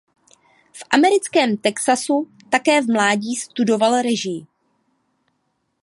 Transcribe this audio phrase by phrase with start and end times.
[0.73, 4.45] V americkém Texasu také v mládí studoval režii.